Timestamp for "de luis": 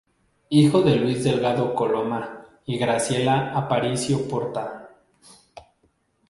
0.81-1.23